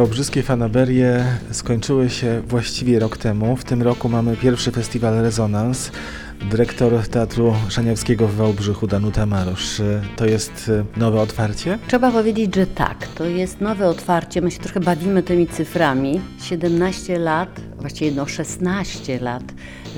[0.00, 3.56] Wałbrzyskie Fanaberie skończyły się właściwie rok temu.
[3.56, 5.92] W tym roku mamy pierwszy festiwal Rezonans.
[6.50, 9.82] Dyrektor Teatru Szaniawskiego w Wałbrzychu, Danuta Marosz.
[10.16, 11.78] To jest nowe otwarcie?
[11.88, 13.06] Trzeba powiedzieć, że tak.
[13.06, 14.40] To jest nowe otwarcie.
[14.40, 16.20] My się trochę bawimy tymi cyframi.
[16.42, 19.42] 17 lat, właściwie no 16 lat,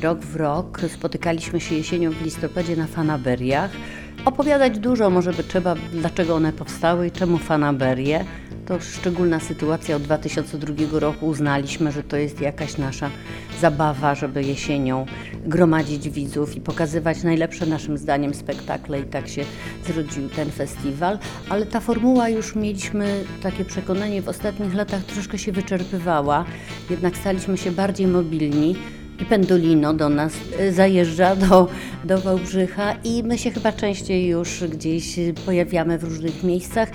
[0.03, 3.70] rok w rok spotykaliśmy się jesienią w listopadzie na Fanaberiach.
[4.25, 8.25] Opowiadać dużo może by trzeba, dlaczego one powstały i czemu Fanaberie.
[8.73, 11.27] To szczególna sytuacja od 2002 roku.
[11.27, 13.11] Uznaliśmy, że to jest jakaś nasza
[13.61, 15.06] zabawa, żeby jesienią
[15.47, 19.45] gromadzić widzów i pokazywać najlepsze naszym zdaniem spektakle i tak się
[19.87, 21.19] zrodził ten festiwal.
[21.48, 26.45] Ale ta formuła już mieliśmy takie przekonanie w ostatnich latach troszkę się wyczerpywała.
[26.91, 28.77] Jednak staliśmy się bardziej mobilni
[29.20, 31.69] i Pendolino do nas y, zajeżdża do,
[32.05, 36.91] do Wałbrzycha i my się chyba częściej już gdzieś pojawiamy w różnych miejscach.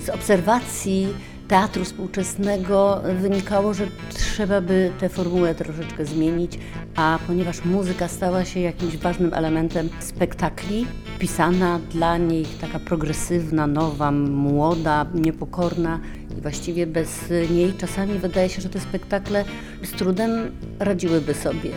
[0.00, 1.08] Z obserwacji
[1.48, 6.58] teatru współczesnego wynikało, że trzeba by tę formułę troszeczkę zmienić,
[6.96, 10.86] a ponieważ muzyka stała się jakimś ważnym elementem spektakli,
[11.18, 16.00] pisana dla niej taka progresywna, nowa, młoda, niepokorna
[16.38, 19.44] i właściwie bez niej czasami wydaje się, że te spektakle
[19.82, 20.30] z trudem
[20.78, 21.70] radziłyby sobie.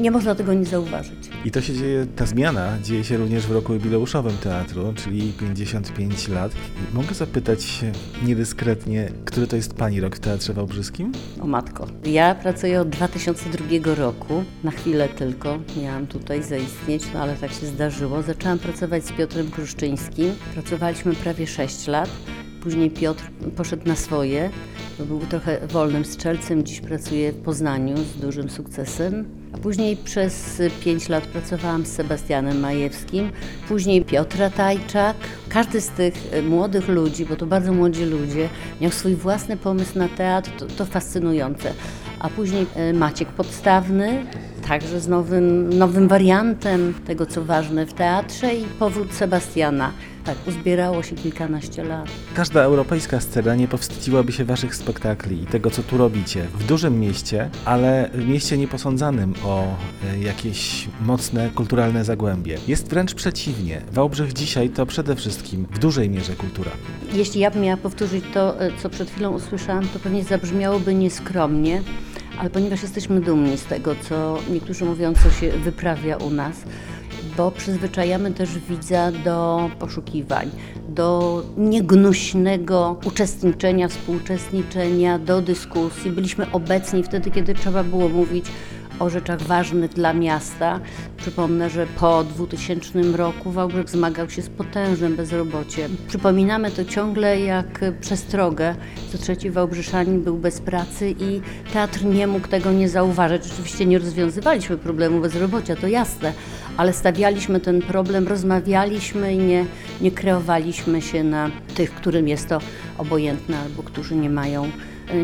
[0.00, 1.30] Nie można tego nie zauważyć.
[1.44, 6.28] I to się dzieje, ta zmiana dzieje się również w roku jubileuszowym teatru, czyli 55
[6.28, 6.52] lat.
[6.92, 7.84] Mogę zapytać
[8.24, 11.12] niedyskretnie, który to jest Pani rok w Teatrze Wałbrzyskim?
[11.40, 17.34] O matko, ja pracuję od 2002 roku, na chwilę tylko miałam tutaj zaistnieć, no ale
[17.34, 18.22] tak się zdarzyło.
[18.22, 22.10] Zaczęłam pracować z Piotrem Kruszczyńskim, pracowaliśmy prawie 6 lat.
[22.62, 23.24] Później Piotr
[23.56, 24.50] poszedł na swoje,
[24.98, 29.24] bo był trochę wolnym strzelcem, dziś pracuje w Poznaniu z dużym sukcesem.
[29.52, 33.30] A później przez 5 lat pracowałam z Sebastianem Majewskim,
[33.68, 35.16] później Piotra Tajczak.
[35.48, 36.14] Każdy z tych
[36.48, 38.48] młodych ludzi, bo to bardzo młodzi ludzie,
[38.80, 41.72] miał swój własny pomysł na teatr, to, to fascynujące.
[42.18, 44.26] A później Maciek Podstawny,
[44.68, 49.92] także z nowym, nowym wariantem tego, co ważne w teatrze i powrót Sebastiana.
[50.24, 52.08] Tak, uzbierało się kilkanaście lat.
[52.34, 56.46] Każda europejska scena nie powstydziłaby się waszych spektakli i tego, co tu robicie.
[56.54, 59.64] W dużym mieście, ale w mieście nieposądzanym o
[60.14, 62.58] e, jakieś mocne kulturalne zagłębie.
[62.68, 63.82] Jest wręcz przeciwnie.
[63.92, 66.70] Wałbrzych dzisiaj to przede wszystkim w dużej mierze kultura.
[67.12, 71.82] Jeśli ja bym miała powtórzyć to, e, co przed chwilą usłyszałam, to pewnie zabrzmiałoby nieskromnie,
[72.38, 76.56] ale ponieważ jesteśmy dumni z tego, co niektórzy mówią, co się wyprawia u nas,
[77.36, 80.50] bo przyzwyczajamy też widza do poszukiwań,
[80.88, 86.10] do niegnuśnego uczestniczenia, współuczestniczenia, do dyskusji.
[86.10, 88.46] Byliśmy obecni wtedy, kiedy trzeba było mówić
[89.00, 90.80] o rzeczach ważnych dla miasta.
[91.16, 95.96] Przypomnę, że po 2000 roku Wałbrzych zmagał się z potężnym bezrobociem.
[96.08, 98.74] Przypominamy to ciągle jak przestrogę.
[99.12, 101.40] Co trzeci Wałbrzyszanin był bez pracy i
[101.72, 103.42] teatr nie mógł tego nie zauważyć.
[103.52, 106.32] Oczywiście nie rozwiązywaliśmy problemu bezrobocia, to jasne,
[106.76, 109.66] ale stawialiśmy ten problem, rozmawialiśmy i nie,
[110.00, 112.58] nie kreowaliśmy się na tych, którym jest to
[112.98, 114.70] obojętne albo którzy nie mają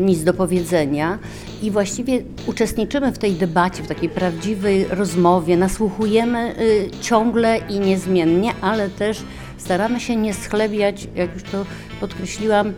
[0.01, 1.19] nic do powiedzenia
[1.61, 8.53] i właściwie uczestniczymy w tej debacie, w takiej prawdziwej rozmowie, nasłuchujemy y, ciągle i niezmiennie,
[8.61, 9.23] ale też
[9.57, 11.65] staramy się nie schlebiać, jak już to
[11.99, 12.73] podkreśliłam,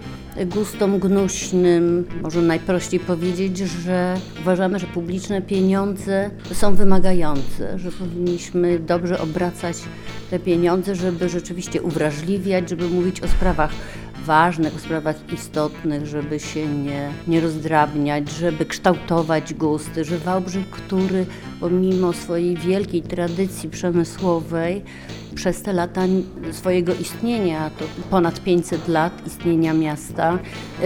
[0.46, 2.06] gustom gnuśnym.
[2.22, 9.78] Może najprościej powiedzieć, że uważamy, że publiczne pieniądze są wymagające, że powinniśmy dobrze obracać
[10.30, 13.72] te pieniądze, żeby rzeczywiście uwrażliwiać, żeby mówić o sprawach
[14.30, 21.26] ważnych, o sprawach istotnych, żeby się nie, nie rozdrabniać, żeby kształtować gusty, że Wałbrzych, który
[21.60, 24.82] pomimo swojej wielkiej tradycji przemysłowej
[25.36, 26.02] przez te lata
[26.52, 30.40] swojego istnienia, to ponad 500 lat istnienia miasta,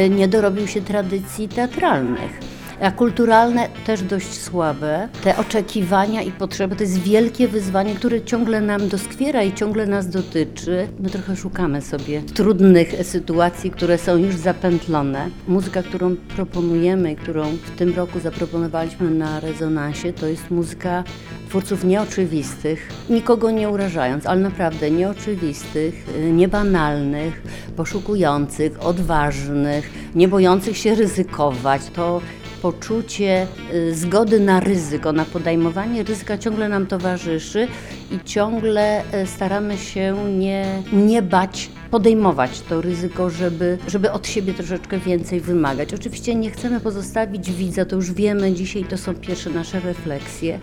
[0.10, 2.53] nie dorobił się tradycji teatralnych
[2.84, 5.10] a kulturalne też dość słabe.
[5.24, 10.10] Te oczekiwania i potrzeby to jest wielkie wyzwanie, które ciągle nam doskwiera i ciągle nas
[10.10, 10.88] dotyczy.
[11.00, 15.30] My trochę szukamy sobie trudnych sytuacji, które są już zapętlone.
[15.48, 21.04] Muzyka, którą proponujemy którą w tym roku zaproponowaliśmy na rezonansie, to jest muzyka
[21.50, 27.42] twórców nieoczywistych, nikogo nie urażając, ale naprawdę nieoczywistych, niebanalnych,
[27.76, 31.82] poszukujących, odważnych, nie bojących się ryzykować.
[31.96, 32.22] To
[32.64, 37.68] poczucie y, zgody na ryzyko, na podejmowanie ryzyka ciągle nam towarzyszy
[38.12, 44.54] i ciągle y, staramy się nie, nie bać podejmować to ryzyko, żeby, żeby od siebie
[44.54, 45.94] troszeczkę więcej wymagać.
[45.94, 50.60] Oczywiście nie chcemy pozostawić widza, to już wiemy dzisiaj, to są pierwsze nasze refleksje.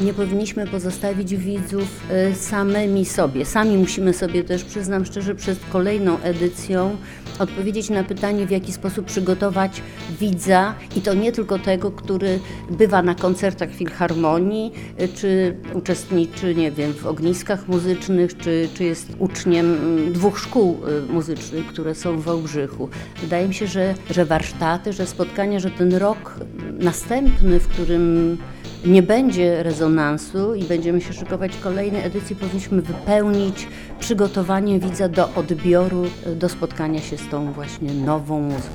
[0.00, 3.44] Nie powinniśmy pozostawić widzów y, samymi sobie.
[3.44, 6.96] Sami musimy sobie też, przyznam szczerze, przed kolejną edycją
[7.38, 9.82] odpowiedzieć na pytanie, w jaki sposób przygotować
[10.20, 16.70] widza i to nie tylko tego, który bywa na koncertach filharmonii, y, czy uczestniczy, nie
[16.70, 22.18] wiem, w ogniskach muzycznych, czy, czy jest uczniem mm, dwóch szkół y, muzycznych, które są
[22.18, 22.88] w Wałbrzychu.
[23.20, 26.40] Wydaje mi się, że, że warsztaty, że spotkania, że ten rok
[26.78, 28.38] następny, w którym
[28.84, 33.68] nie będzie rezonansu i będziemy się szykować kolejnej edycji, powinniśmy wypełnić
[34.00, 38.70] przygotowanie widza do odbioru, y, do spotkania się z tą właśnie nową muzyką.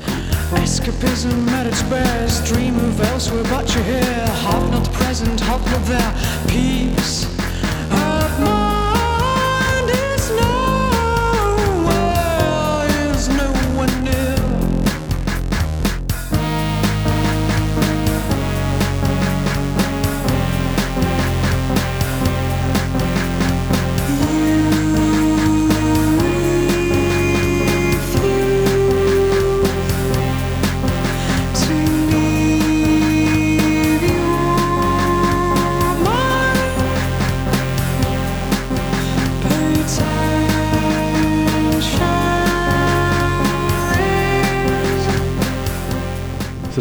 [0.63, 2.53] Escapism at its best.
[2.53, 4.71] Dream of elsewhere, but you're here.
[4.71, 6.13] Not present, not there.
[6.47, 7.44] Peace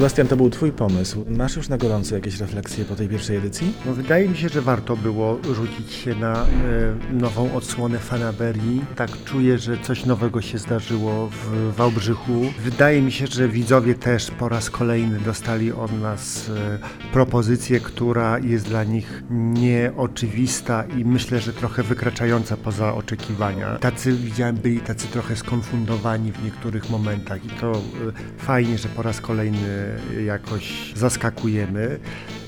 [0.05, 1.25] Sebastian, to był Twój pomysł.
[1.29, 3.73] Masz już na gorąco jakieś refleksje po tej pierwszej edycji?
[3.87, 6.47] No, wydaje mi się, że warto było rzucić się na e,
[7.13, 8.85] nową odsłonę fanaberii.
[8.97, 12.41] Tak czuję, że coś nowego się zdarzyło w Wałbrzychu.
[12.59, 16.79] Wydaje mi się, że widzowie też po raz kolejny dostali od nas e,
[17.13, 23.79] propozycję, która jest dla nich nieoczywista i myślę, że trochę wykraczająca poza oczekiwania.
[23.79, 27.79] Tacy widziałem byli tacy trochę skonfundowani w niektórych momentach i to e,
[28.39, 29.94] fajnie, że po raz kolejny
[30.27, 31.99] jakoś zaskakujemy.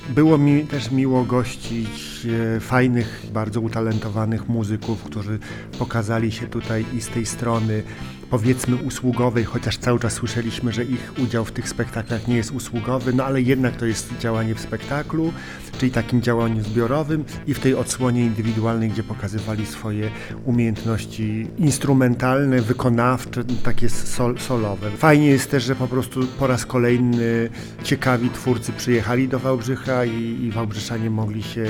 [0.09, 5.39] Było mi też miło gościć e, fajnych, bardzo utalentowanych muzyków, którzy
[5.79, 7.83] pokazali się tutaj i z tej strony
[8.29, 13.13] powiedzmy usługowej, chociaż cały czas słyszeliśmy, że ich udział w tych spektaklach nie jest usługowy,
[13.13, 15.33] no ale jednak to jest działanie w spektaklu,
[15.77, 20.09] czyli takim działaniu zbiorowym i w tej odsłonie indywidualnej, gdzie pokazywali swoje
[20.45, 24.91] umiejętności instrumentalne, wykonawcze, takie sol, solowe.
[24.91, 27.49] Fajnie jest też, że po prostu po raz kolejny
[27.83, 31.65] ciekawi twórcy przyjechali do Wałbrzycha i, i Wałbrzyszanie mogli się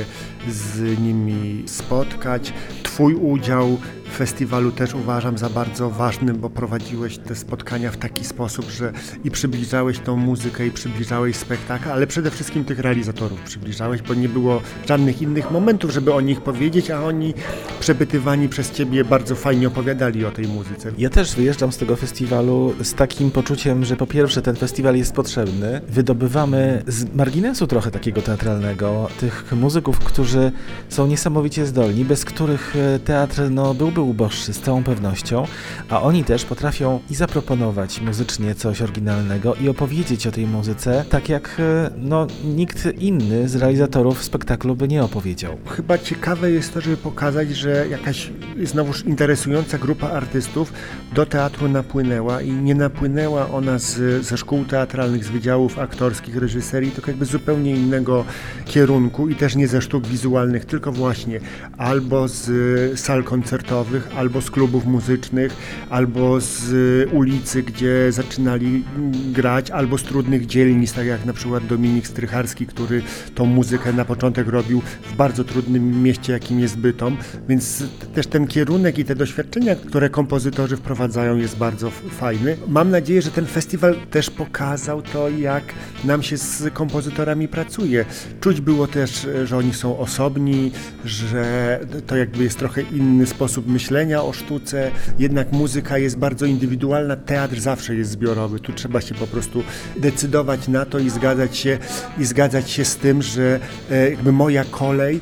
[0.49, 2.53] z nimi spotkać.
[2.83, 3.77] Twój udział
[4.13, 8.93] festiwalu też uważam za bardzo ważny, bo prowadziłeś te spotkania w taki sposób, że
[9.23, 14.29] i przybliżałeś tą muzykę, i przybliżałeś spektakl, ale przede wszystkim tych realizatorów przybliżałeś, bo nie
[14.29, 17.33] było żadnych innych momentów, żeby o nich powiedzieć, a oni
[17.79, 20.91] przepytywani przez ciebie bardzo fajnie opowiadali o tej muzyce.
[20.97, 25.13] Ja też wyjeżdżam z tego festiwalu z takim poczuciem, że po pierwsze ten festiwal jest
[25.13, 25.81] potrzebny.
[25.89, 30.51] Wydobywamy z marginesu trochę takiego teatralnego tych muzyków, którzy
[30.89, 35.45] są niesamowicie zdolni, bez których e, teatr no, byłby uboższy z całą pewnością,
[35.89, 41.29] a oni też potrafią i zaproponować muzycznie coś oryginalnego i opowiedzieć o tej muzyce tak
[41.29, 45.57] jak e, no, nikt inny z realizatorów spektaklu by nie opowiedział.
[45.67, 48.31] Chyba ciekawe jest to, żeby pokazać, że jakaś
[48.63, 50.73] znowuż interesująca grupa artystów
[51.13, 56.91] do teatru napłynęła i nie napłynęła ona z, ze szkół teatralnych, z wydziałów aktorskich, reżyserii,
[56.91, 58.25] tylko jakby zupełnie innego
[58.65, 61.39] kierunku i też nie ze sztuk wizualnych, tylko właśnie
[61.77, 65.55] albo z sal koncertowych, albo z klubów muzycznych,
[65.89, 71.33] albo z y, ulicy, gdzie zaczynali mm, grać, albo z trudnych dzielnic, tak jak na
[71.33, 73.01] przykład Dominik Strycharski, który
[73.35, 77.17] tą muzykę na początek robił w bardzo trudnym mieście, jakim jest Bytom,
[77.49, 82.57] więc też ten kierunek i te doświadczenia, które kompozytorzy wprowadzają jest bardzo fajny.
[82.67, 85.63] Mam nadzieję, że ten festiwal też pokazał to, jak
[86.03, 88.05] nam się z kompozytorami pracuje.
[88.39, 90.71] Czuć było też, że oni są osobni,
[91.05, 97.15] że to jakby jest trochę inny sposób myślenia o sztuce, jednak muzyka jest bardzo indywidualna,
[97.15, 98.59] teatr zawsze jest zbiorowy.
[98.59, 99.63] Tu trzeba się po prostu
[99.97, 101.77] decydować na to i zgadzać się,
[102.19, 103.59] i zgadzać się z tym, że
[103.91, 105.21] e, jakby moja kolej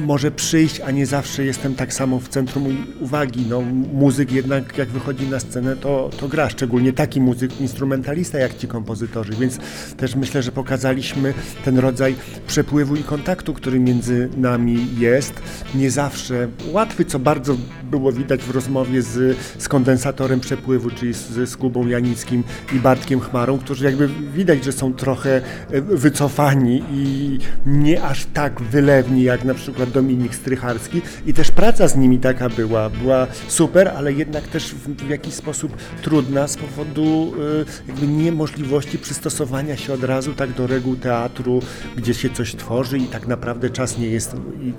[0.00, 3.46] może przyjść, a nie zawsze jestem tak samo w centrum uwagi.
[3.48, 3.60] No,
[3.92, 8.68] muzyk jednak jak wychodzi na scenę, to, to gra, szczególnie taki muzyk, instrumentalista jak ci
[8.68, 9.58] kompozytorzy, więc
[9.96, 12.14] też myślę, że pokazaliśmy ten rodzaj
[12.46, 15.42] przepływu i kontaktu, który między nami jest.
[15.74, 17.56] Nie zawsze łatwy, co bardzo
[17.90, 21.56] było widać w rozmowie z, z kondensatorem przepływu, czyli z, z
[21.88, 25.40] Janickim i Bartkiem Chmarą, którzy jakby widać, że są trochę
[25.70, 31.88] e, wycofani i nie aż tak wylewni jak na przykład Dominik Strycharski i też praca
[31.88, 36.56] z nimi taka była, była super, ale jednak też w, w jakiś sposób trudna z
[36.56, 37.32] powodu
[37.86, 41.62] y, jakby niemożliwości przystosowania się od razu tak do reguł teatru,
[41.96, 44.36] gdzie się coś tworzy i tak naprawdę czas nie jest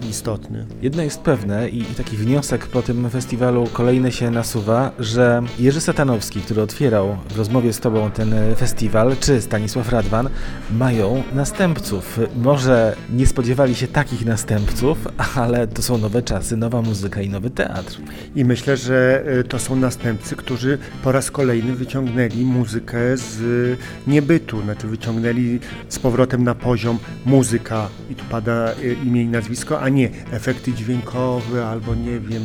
[0.10, 0.66] istotny.
[0.82, 5.82] Jedno jest pewne i i taki wniosek po tym festiwalu kolejny się nasuwa, że Jerzy
[5.82, 10.30] Satanowski, który otwierał w rozmowie z Tobą ten e, festiwal, czy Stanisław Radwan,
[10.72, 12.20] mają następców.
[12.36, 17.50] Może nie spodziewali się takich następców, ale to są nowe czasy, nowa muzyka i nowy
[17.50, 17.98] teatr.
[18.36, 23.78] I myślę, że y, to są następcy, którzy po raz kolejny wyciągnęli muzykę z y,
[24.08, 29.82] niebytu, znaczy wyciągnęli z powrotem na poziom muzyka i tu pada y, imię i nazwisko,
[29.82, 32.44] a nie efekty dźwiękowe albo nie wiem,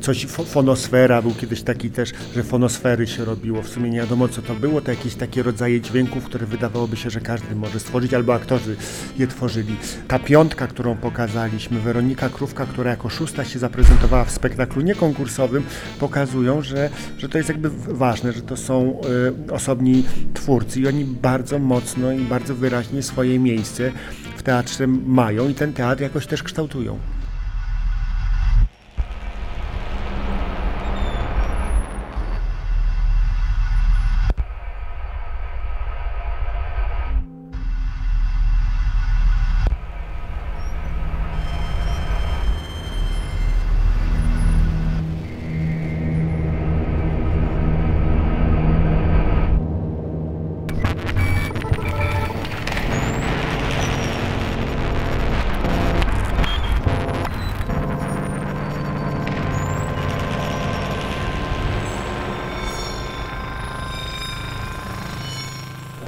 [0.00, 4.28] coś, fo- fonosfera, był kiedyś taki też, że fonosfery się robiło, w sumie nie wiadomo
[4.28, 8.14] co to było, to jakieś takie rodzaje dźwięków, które wydawałoby się, że każdy może stworzyć,
[8.14, 8.76] albo aktorzy
[9.18, 9.76] je tworzyli.
[10.08, 15.64] Ta piątka, którą pokazaliśmy, Weronika Krówka, która jako szósta się zaprezentowała w spektaklu niekonkursowym,
[16.00, 19.00] pokazują, że, że to jest jakby ważne, że to są
[19.48, 23.92] y, osobni twórcy i oni bardzo mocno i bardzo wyraźnie swoje miejsce
[24.36, 26.98] w teatrze mają i ten teatr jakoś też kształtują.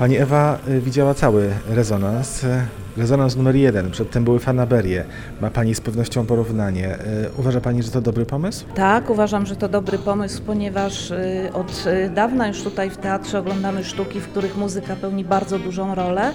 [0.01, 2.45] Pani Ewa y, widziała cały rezonans.
[2.45, 2.49] y,
[2.97, 5.05] Rezonans numer jeden, przedtem były fanaberie.
[5.41, 6.95] Ma Pani z pewnością porównanie.
[6.95, 8.65] Y, Uważa Pani, że to dobry pomysł?
[8.75, 11.13] Tak, uważam, że to dobry pomysł, ponieważ
[11.53, 16.33] od dawna już tutaj w teatrze oglądamy sztuki, w których muzyka pełni bardzo dużą rolę.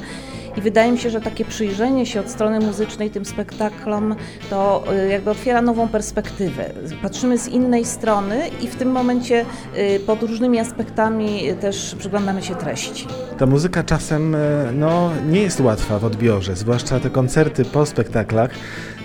[0.58, 4.16] I wydaje mi się, że takie przyjrzenie się od strony muzycznej tym spektaklom
[4.50, 6.70] to y, jakby otwiera nową perspektywę.
[7.02, 9.46] Patrzymy z innej strony i w tym momencie
[9.78, 13.08] y, pod różnymi aspektami y, też przyglądamy się treści.
[13.38, 14.36] Ta muzyka czasem
[14.74, 18.50] no, nie jest łatwa w odbiorze, zwłaszcza te koncerty po spektaklach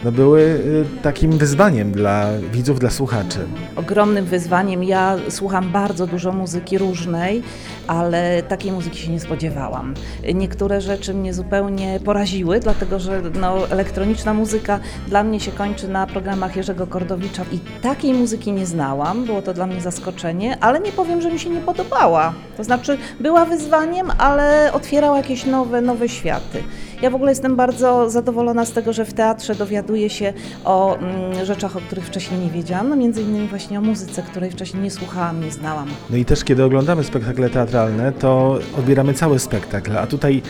[0.04, 3.38] no, były y, takim wyzwaniem dla widzów, dla słuchaczy.
[3.76, 4.84] ogromnym wyzwaniem.
[4.84, 7.42] Ja słucham bardzo dużo muzyki różnej,
[7.86, 9.94] ale takiej muzyki się nie spodziewałam.
[10.34, 16.06] Niektóre rzeczy mnie zupełnie poraziły, dlatego że no, elektroniczna muzyka dla mnie się kończy na
[16.06, 19.24] programach Jerzego Kordowicza i takiej muzyki nie znałam.
[19.24, 22.32] Było to dla mnie zaskoczenie, ale nie powiem, że mi się nie podobała.
[22.56, 26.62] To znaczy była wyzwaniem, ale otwierała jakieś nowe, nowe światy.
[27.02, 30.32] Ja w ogóle jestem bardzo zadowolona z tego, że w teatrze dowiaduję się
[30.64, 34.50] o mm, rzeczach, o których wcześniej nie wiedziałam, no między innymi właśnie o muzyce, której
[34.50, 35.88] wcześniej nie słuchałam, nie znałam.
[36.10, 40.42] No i też kiedy oglądamy spektakle teatralne, to odbieramy cały spektakl, a tutaj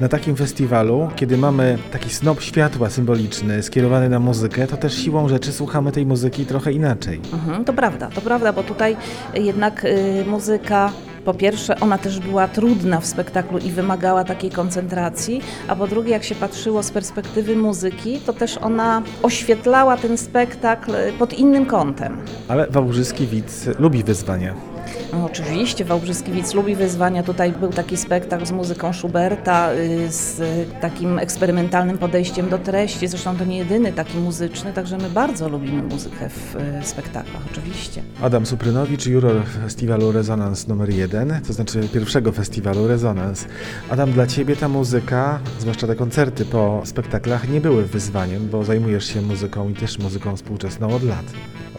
[0.00, 5.28] na takim festiwalu, kiedy mamy taki snop światła symboliczny skierowany na muzykę, to też siłą
[5.28, 7.20] rzeczy słuchamy tej muzyki trochę inaczej.
[7.32, 8.96] Mhm, to prawda, to prawda, bo tutaj
[9.34, 10.92] jednak y, muzyka.
[11.26, 16.10] Po pierwsze, ona też była trudna w spektaklu i wymagała takiej koncentracji, a po drugie,
[16.10, 22.16] jak się patrzyło z perspektywy muzyki, to też ona oświetlała ten spektakl pod innym kątem.
[22.48, 24.75] Ale wałbrzyski widz lubi wyzwania.
[25.12, 27.22] No, oczywiście, Wałbrzyski Widz lubi wyzwania.
[27.22, 30.42] Tutaj był taki spektakl z muzyką Schuberta, y, z
[30.80, 33.08] takim eksperymentalnym podejściem do treści.
[33.08, 38.02] Zresztą to nie jedyny taki muzyczny, także my bardzo lubimy muzykę w y, spektaklach, oczywiście.
[38.22, 43.46] Adam Suprynowicz, juror festiwalu Rezonans numer 1, to znaczy pierwszego festiwalu Rezonans.
[43.90, 49.06] Adam, dla Ciebie ta muzyka, zwłaszcza te koncerty po spektaklach, nie były wyzwaniem, bo zajmujesz
[49.06, 51.24] się muzyką i też muzyką współczesną od lat.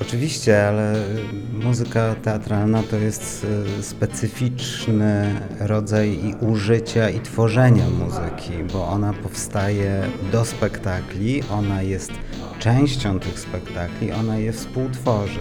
[0.02, 0.94] Oczywiście, ale
[1.64, 3.48] muzyka teatralna to jest
[3.80, 12.12] e, specyficzny rodzaj i użycia i tworzenia muzyki, bo ona powstaje do spektakli, ona jest
[12.60, 15.40] częścią tych spektakli, ona je współtworzy.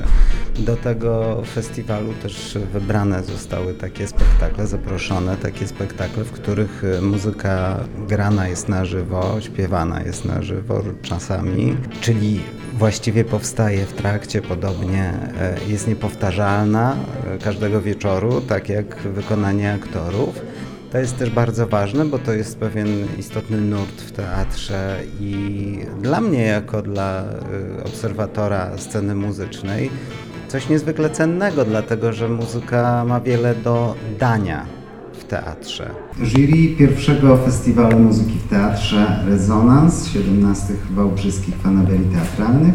[0.59, 7.81] Do tego festiwalu też wybrane zostały takie spektakle, zaproszone takie spektakle, w których e, muzyka
[8.09, 12.41] grana jest na żywo, śpiewana jest na żywo czasami, czyli
[12.79, 16.97] właściwie powstaje w trakcie, podobnie e, jest niepowtarzalna
[17.35, 20.43] e, każdego wieczoru, tak jak wykonanie aktorów.
[20.93, 26.21] To jest też bardzo ważne, bo to jest pewien istotny nurt w teatrze i dla
[26.21, 29.91] mnie, jako dla e, obserwatora sceny muzycznej,
[30.49, 34.76] coś niezwykle cennego, dlatego że muzyka ma wiele do dania
[35.29, 35.91] teatrze.
[36.23, 42.75] Jury pierwszego Festiwalu Muzyki w Teatrze Rezonans 17 Wałbrzyskich Fanaberii Teatralnych.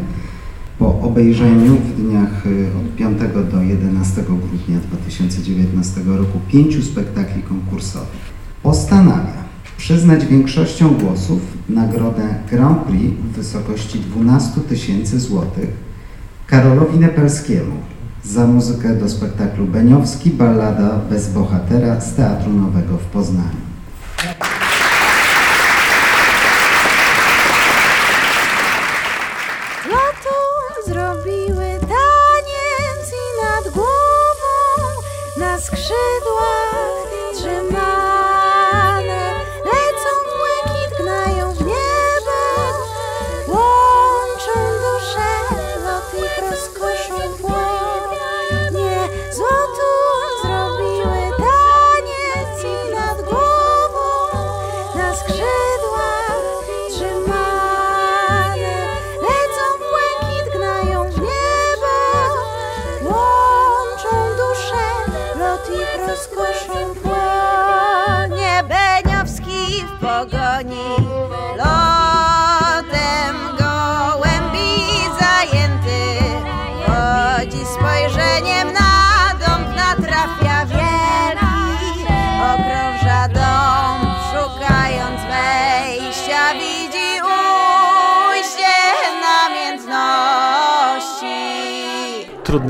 [0.79, 3.17] Po obejrzeniu w dniach y, od 5
[3.51, 8.31] do 11 grudnia 2019 roku pięciu spektakli konkursowych.
[8.63, 9.41] Postanawia
[9.77, 15.70] przyznać większością głosów nagrodę Grand Prix w wysokości 12 tysięcy złotych
[16.48, 17.75] Karolowi Nepelskiemu
[18.23, 23.61] za muzykę do spektaklu Beniowski Ballada bez bohatera z Teatru Nowego w Poznaniu.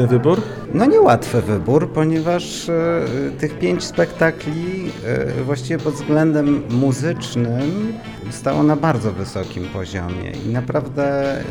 [0.02, 0.42] Trudny wybór?
[0.74, 3.06] No niełatwy wybór, ponieważ e,
[3.40, 7.94] tych pięć spektakli e, właściwie pod względem muzycznym
[8.32, 11.44] stało na bardzo wysokim poziomie i naprawdę e,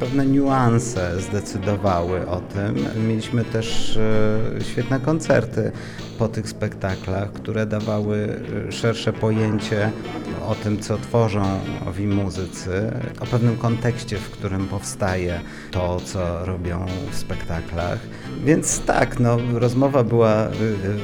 [0.00, 2.74] pewne niuanse zdecydowały o tym.
[3.08, 5.72] Mieliśmy też e, świetne koncerty
[6.20, 9.90] po tych spektaklach, które dawały e, szersze pojęcie
[10.48, 11.42] o tym, co tworzą
[11.88, 17.98] owi muzycy, o pewnym kontekście, w którym powstaje to, co robią w spektaklach.
[18.44, 20.50] Więc tak, no, rozmowa była y,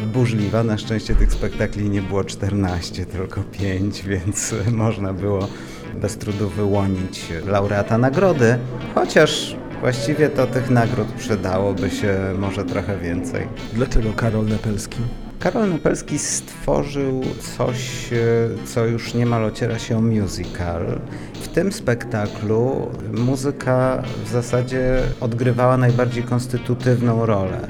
[0.04, 0.64] y, burzliwa.
[0.64, 5.48] Na szczęście tych spektakli nie było 14, tylko 5, więc y, można było
[5.94, 8.58] bez trudu wyłonić laureata nagrody.
[8.94, 13.46] Chociaż właściwie to tych nagród przydałoby się może trochę więcej.
[13.72, 14.98] Dlaczego Karol Nepelski?
[15.38, 17.22] Karol Nepelski stworzył
[17.56, 18.16] coś, e,
[18.64, 21.00] co już niemal ociera się o musical.
[21.34, 27.60] W tym spektaklu muzyka w zasadzie odgrywała najbardziej konstytutywną rolę.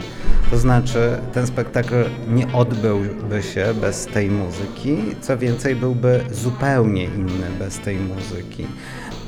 [0.50, 1.94] To znaczy, ten spektakl
[2.28, 8.66] nie odbyłby się bez tej muzyki, co więcej, byłby zupełnie inny bez tej muzyki.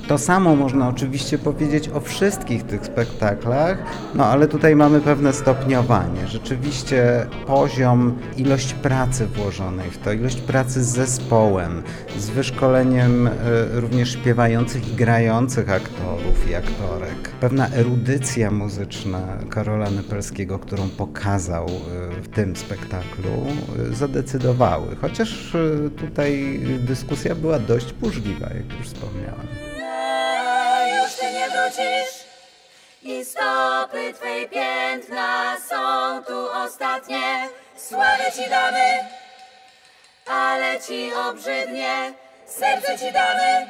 [0.09, 3.79] To samo można oczywiście powiedzieć o wszystkich tych spektaklach,
[4.15, 6.27] no ale tutaj mamy pewne stopniowanie.
[6.27, 11.83] Rzeczywiście poziom, ilość pracy włożonej w to, ilość pracy z zespołem,
[12.19, 13.31] z wyszkoleniem e,
[13.81, 17.31] również śpiewających i grających aktorów i aktorek.
[17.41, 23.47] Pewna erudycja muzyczna Karola Nepelskiego, którą pokazał e, w tym spektaklu,
[23.91, 24.97] e, zadecydowały.
[25.01, 25.57] Chociaż
[25.97, 29.68] tutaj dyskusja była dość burzliwa, jak już wspomniałem.
[31.39, 32.15] Nie wrócisz
[33.03, 37.49] i stopy twej piętna są tu ostatnie.
[37.77, 39.09] Sławę ci damy,
[40.27, 42.13] ale ci obrzydnie.
[42.47, 43.67] Serce ci damy,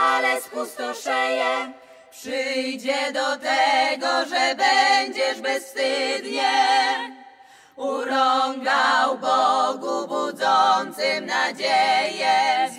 [0.00, 1.72] ale spustoszeje.
[2.10, 6.50] Przyjdzie do tego, że będziesz bezwstydnie
[7.76, 12.70] urągał Bogu budzącym nadzieję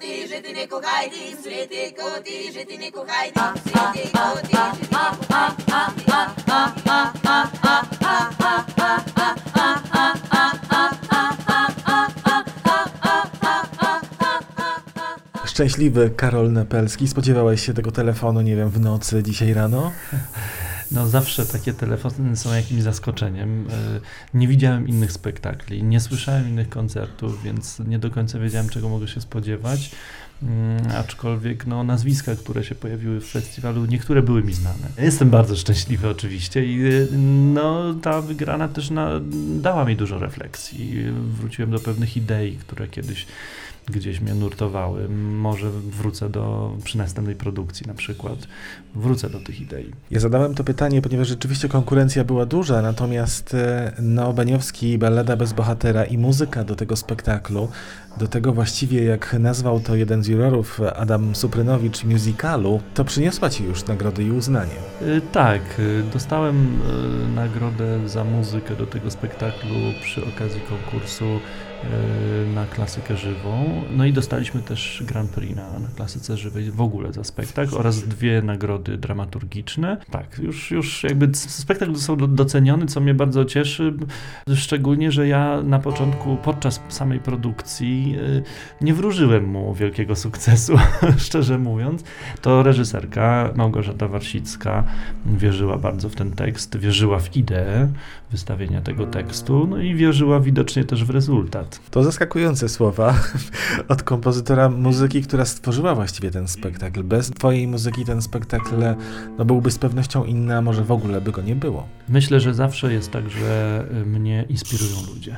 [0.00, 5.16] коти, жити не кохайте, світи коти, жити не кохайте, світи коти, жити не
[15.46, 17.08] Szczęśliwy Karol Nepelski.
[17.08, 19.92] Spodziewałeś się tego telefonu, nie wiem, w nocy, dzisiaj rano?
[20.91, 23.67] No zawsze takie telefony są jakimś zaskoczeniem.
[23.69, 24.01] E,
[24.33, 29.07] Nie widziałem innych spektakli, nie słyszałem innych koncertów, więc nie do końca wiedziałem, czego mogę
[29.07, 29.91] się spodziewać.
[30.43, 34.87] Mm, Aczkolwiek no, nazwiska, które się pojawiły w festiwalu, niektóre były mi znane.
[34.97, 37.07] Jestem bardzo szczęśliwy oczywiście i y,
[37.53, 39.09] no, ta wygrana też na,
[39.61, 41.03] dała mi dużo refleksji.
[41.39, 43.25] Wróciłem do pewnych idei, które kiedyś
[43.89, 45.09] gdzieś mnie nurtowały.
[45.33, 48.47] Może wrócę do, przy następnej produkcji na przykład,
[48.95, 49.91] wrócę do tych idei.
[50.11, 55.53] Ja zadałem to pytanie, ponieważ rzeczywiście konkurencja była duża, natomiast e, no, Baniowski, Ballada bez
[55.53, 57.67] bohatera i muzyka do tego spektaklu,
[58.17, 63.63] do tego właściwie jak nazwał to jeden z jurorów, Adam Suprynowicz, musicalu, to przyniosła ci
[63.63, 64.75] już nagrody i uznanie.
[65.01, 66.79] Y, Tak, y, dostałem
[67.35, 71.25] nagrodę za muzykę do tego spektaklu przy okazji konkursu
[72.53, 73.81] na klasykę żywą.
[73.91, 78.03] No i dostaliśmy też Grand Prix na, na klasyce żywej w ogóle za spektakl oraz
[78.03, 79.97] dwie nagrody dramaturgiczne.
[80.11, 83.93] Tak, już, już jakby spektakl został do- doceniony, co mnie bardzo cieszy,
[84.55, 88.43] szczególnie, że ja na początku, podczas samej produkcji y,
[88.81, 90.73] nie wróżyłem mu wielkiego sukcesu,
[91.17, 92.03] szczerze mówiąc.
[92.41, 94.83] To reżyserka Małgorzata Warsicka
[95.25, 97.91] wierzyła bardzo w ten tekst, wierzyła w ideę
[98.31, 101.79] wystawienia tego tekstu, no i wierzyła widocznie też w rezultat.
[101.91, 103.15] To zaskakujące słowa
[103.87, 107.03] od kompozytora muzyki, która stworzyła właściwie ten spektakl.
[107.03, 108.75] Bez twojej muzyki ten spektakl
[109.37, 111.87] no, byłby z pewnością inny, a może w ogóle by go nie było.
[112.09, 115.35] Myślę, że zawsze jest tak, że y, mnie inspirują ludzie.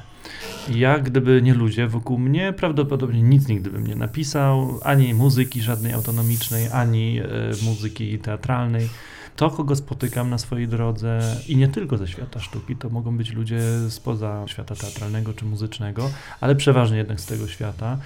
[0.69, 5.93] Ja, gdyby nie ludzie wokół mnie, prawdopodobnie nic nigdy bym nie napisał, ani muzyki żadnej
[5.93, 7.25] autonomicznej, ani e,
[7.65, 8.89] muzyki teatralnej.
[9.35, 13.33] To, kogo spotykam na swojej drodze i nie tylko ze świata sztuki, to mogą być
[13.33, 16.09] ludzie spoza świata teatralnego czy muzycznego,
[16.41, 17.97] ale przeważnie jednak z tego świata.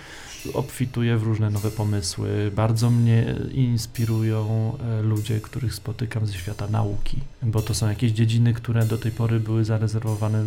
[0.54, 2.52] Obfituję w różne nowe pomysły.
[2.56, 8.54] Bardzo mnie inspirują e, ludzie, których spotykam ze świata nauki, bo to są jakieś dziedziny,
[8.54, 10.44] które do tej pory były zarezerwowane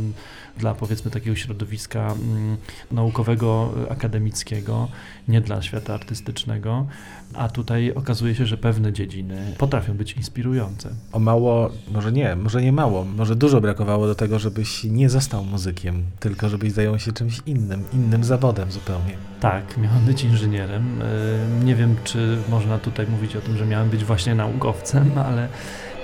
[0.58, 2.56] dla powiedzmy takiego środowiska mm,
[2.90, 4.88] naukowego, e, akademickiego,
[5.28, 6.86] nie dla świata artystycznego,
[7.34, 10.90] a tutaj okazuje się, że pewne dziedziny potrafią być inspirujące.
[11.12, 15.44] O mało, może nie, może nie mało, może dużo brakowało do tego, żebyś nie został
[15.44, 19.14] muzykiem, tylko żebyś zajął się czymś innym, innym zawodem zupełnie.
[19.40, 21.02] Tak, miałem być inżynierem.
[21.02, 25.48] E, Nie wiem, czy można tutaj mówić o tym, że miałem być właśnie naukowcem, ale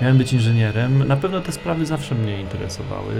[0.02, 1.08] miałem być inżynierem.
[1.08, 3.14] Na pewno te sprawy zawsze mnie interesowały,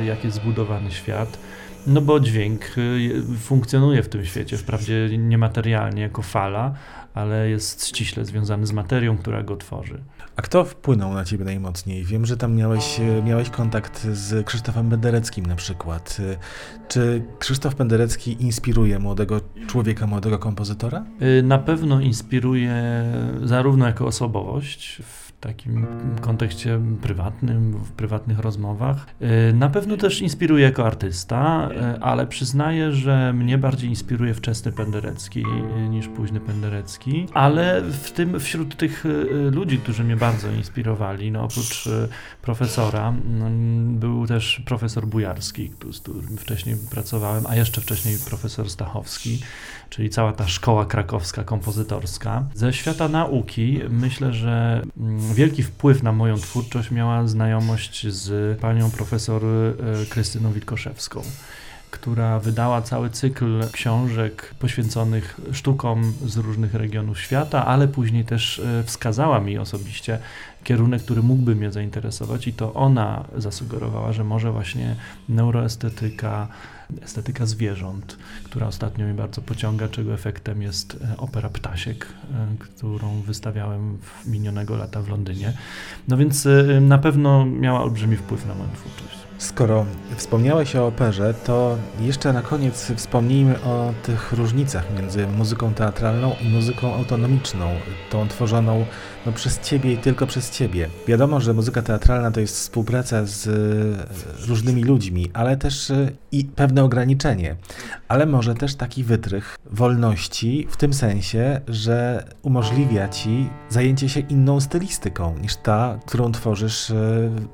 [0.00, 1.38] e, jak jest zbudowany świat.
[1.86, 6.74] No bo dźwięk e, funkcjonuje w tym świecie, wprawdzie niematerialnie jako fala,
[7.14, 10.00] ale jest ściśle związany z materią, która go tworzy.
[10.36, 12.04] A kto wpłynął na ciebie najmocniej?
[12.04, 16.16] Wiem, że tam miałeś, e, miałeś kontakt z Krzysztofem Pendereckim na przykład.
[16.20, 16.36] E,
[16.88, 21.04] Czy Krzysztof Penderecki inspiruje młodego człowieka, młodego kompozytora?
[21.22, 22.74] Y, Na pewno inspiruje
[23.44, 25.02] zarówno jako osobowość
[25.40, 25.86] takim
[26.20, 29.06] kontekście prywatnym, w prywatnych rozmowach.
[29.50, 34.72] Y, Na pewno też inspiruje jako artysta, y, ale przyznaję, że mnie bardziej inspiruje wczesny
[34.72, 35.44] Penderecki
[35.86, 39.04] y, niż późny Penderecki, ale w tym wśród tych
[39.50, 41.88] ludzi, którzy mnie bardzo inspirowali, no oprócz
[42.42, 49.38] profesora, mm, był też profesor Bujarski, z którym wcześniej pracowałem, a jeszcze wcześniej profesor Stachowski
[49.90, 52.44] czyli cała ta szkoła krakowska kompozytorska.
[52.54, 58.90] Ze świata nauki myślę, że mm, wielki wpływ na moją twórczość miała znajomość z panią
[58.90, 61.22] profesor e, Krystyną Wilkoszewską
[61.90, 68.84] która wydała cały cykl książek poświęconych sztukom z różnych regionów świata, ale później też e,
[68.84, 70.18] wskazała mi osobiście
[70.64, 74.96] kierunek, który mógłby mnie zainteresować i to ona zasugerowała, że może właśnie
[75.28, 76.48] neuroestetyka,
[77.02, 83.20] estetyka zwierząt, która ostatnio mnie bardzo pociąga, czego efektem jest e, opera Ptasiek, e, którą
[83.20, 85.52] wystawiałem w minionego lata w Londynie.
[86.08, 89.27] No więc e, na pewno miała olbrzymi wpływ na moją twórczość.
[89.38, 96.34] Skoro wspomniałeś o operze, to jeszcze na koniec wspomnijmy o tych różnicach między muzyką teatralną
[96.40, 97.66] i muzyką autonomiczną,
[98.10, 98.84] tą tworzoną
[99.26, 100.88] no, przez ciebie i tylko przez ciebie.
[101.06, 103.48] Wiadomo, że muzyka teatralna to jest współpraca z
[104.48, 107.56] różnymi ludźmi, ale też e, i pewne ograniczenie,
[108.08, 114.60] ale może też taki wytrych wolności w tym sensie, że umożliwia ci zajęcie się inną
[114.60, 116.94] stylistyką niż ta, którą tworzysz e,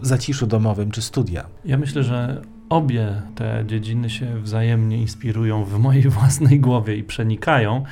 [0.00, 1.46] w zaciszu domowym czy studia.
[1.74, 7.84] Ja myślę, że obie te dziedziny się wzajemnie inspirują w mojej własnej głowie i przenikają.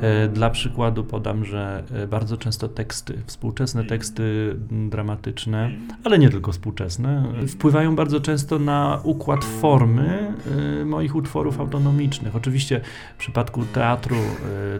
[0.00, 5.70] E, Dla przykładu podam, że e, bardzo często teksty, współczesne teksty dramatyczne,
[6.04, 10.34] ale nie tylko współczesne, wpływają bardzo często na układ formy
[10.80, 12.36] e, moich utworów autonomicznych.
[12.36, 12.80] Oczywiście
[13.16, 14.16] w przypadku teatru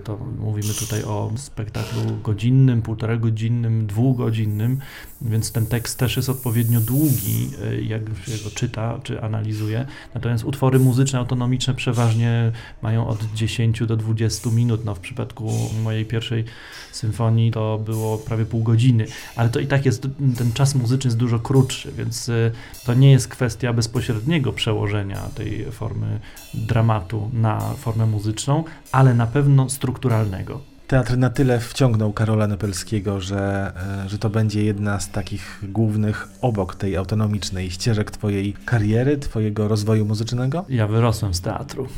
[0.04, 4.78] to mówimy tutaj o spektaklu godzinnym, półtora godzinnym, dwugodzinnym,
[5.22, 7.50] więc ten tekst też jest odpowiednio długi,
[7.83, 9.87] jak się go czyta czy analizuje analizuję.
[10.14, 14.85] Natomiast utwory muzyczne, autonomiczne przeważnie mają od 10 do 20 minut.
[14.85, 15.51] No, w przypadku
[15.83, 16.44] mojej pierwszej
[16.92, 21.18] symfonii to było prawie pół godziny, ale to i tak jest, ten czas muzyczny jest
[21.18, 22.53] dużo krótszy, więc y,
[22.87, 26.20] to nie jest kwestia bezpośredniego przełożenia tej formy
[26.55, 30.73] dramatu na formę muzyczną, ale na pewno strukturalnego.
[30.94, 33.72] Teatr na tyle wciągnął Karola Nepelskiego, że,
[34.04, 39.68] e, że to będzie jedna z takich głównych obok tej autonomicznej ścieżek twojej kariery, twojego
[39.68, 40.64] rozwoju muzycznego?
[40.68, 41.88] Ja wyrosłem z teatru.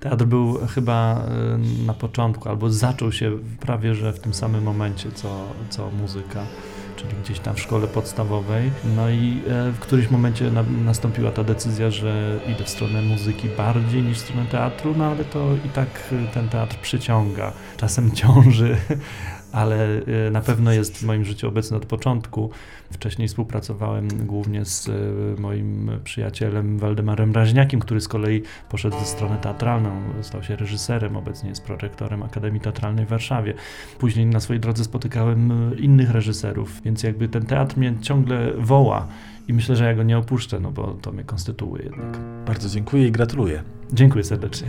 [0.00, 1.24] Teatr był chyba
[1.82, 6.44] y, na początku, albo zaczął się prawie że w tym samym momencie, co, co muzyka,
[6.96, 8.70] czyli gdzieś tam w szkole podstawowej.
[8.96, 13.48] No i e, w którymś momencie na, nastąpiła ta decyzja, że idę w stronę muzyki
[13.48, 18.10] bardziej niż w stronę teatru, no ale to i tak y, ten teatr przyciąga, czasem
[18.10, 18.76] ciąży.
[19.52, 22.50] Ale y, na pewno jest w moim życiu obecny od początku.
[22.90, 29.36] Wcześniej współpracowałem głównie z y, moim przyjacielem Waldemarem Raźniakiem, który z kolei poszedł ze stronę
[29.36, 29.90] teatralną,
[30.22, 33.54] stał się reżyserem, obecnie jest prorektorem Akademii Teatralnej w Warszawie.
[33.98, 39.08] Później na swojej drodze spotykałem y, innych reżyserów, więc jakby ten teatr mnie ciągle woła
[39.48, 42.18] i myślę, że ja go nie opuszczę, no bo to mnie konstytuuje jednak.
[42.46, 43.62] Bardzo dziękuję i gratuluję.
[43.92, 44.68] Dziękuję serdecznie.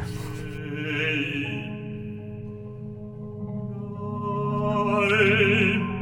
[5.13, 5.92] lei